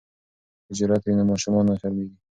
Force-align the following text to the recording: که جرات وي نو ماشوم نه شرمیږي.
که 0.65 0.71
جرات 0.77 1.01
وي 1.03 1.13
نو 1.17 1.23
ماشوم 1.29 1.55
نه 1.69 1.73
شرمیږي. 1.81 2.17